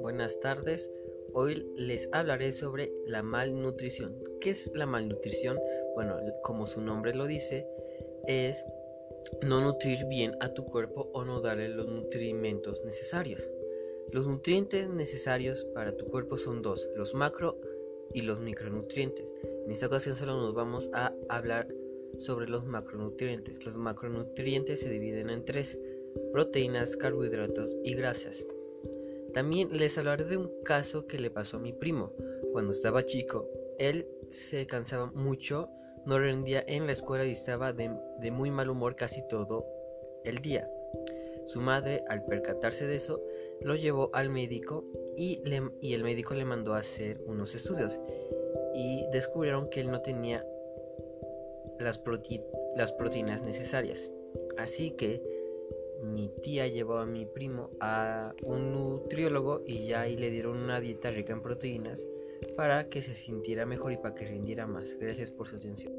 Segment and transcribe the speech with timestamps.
[0.00, 0.90] Buenas tardes,
[1.32, 4.22] hoy les hablaré sobre la malnutrición.
[4.40, 5.58] ¿Qué es la malnutrición?
[5.94, 7.66] Bueno, como su nombre lo dice,
[8.26, 8.66] es
[9.42, 13.48] no nutrir bien a tu cuerpo o no darle los nutrimentos necesarios.
[14.10, 17.58] Los nutrientes necesarios para tu cuerpo son dos, los macro
[18.12, 19.32] y los micronutrientes.
[19.64, 21.68] En esta ocasión solo nos vamos a hablar
[22.18, 23.64] sobre los macronutrientes.
[23.64, 25.78] Los macronutrientes se dividen en tres,
[26.32, 28.46] proteínas, carbohidratos y grasas.
[29.32, 32.12] También les hablaré de un caso que le pasó a mi primo.
[32.52, 35.70] Cuando estaba chico, él se cansaba mucho,
[36.04, 37.90] no rendía en la escuela y estaba de,
[38.30, 39.66] muy mal humor casi todo
[40.24, 40.68] el día.
[41.46, 43.22] Su madre, al percatarse de eso,
[43.62, 44.84] lo llevó al médico
[45.16, 45.42] y,
[45.80, 47.98] y el médico le mandó a hacer unos estudios
[48.74, 50.46] y descubrieron que él no tenía
[51.82, 54.10] las, proteínas necesarias.
[54.58, 55.22] Así que
[56.02, 61.10] mi tía llevó a mi primo a un nutriólogo y ya le dieron una dieta
[61.10, 62.04] rica en proteínas
[62.56, 64.96] para que se sintiera mejor y para que rindiera más.
[64.98, 65.92] Gracias por su atención.